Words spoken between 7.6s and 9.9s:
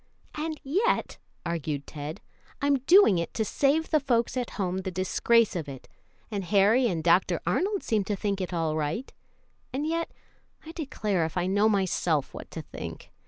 seem to think it all right; and